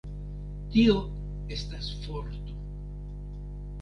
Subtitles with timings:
[0.75, 0.95] Tio
[1.57, 2.57] estas forto.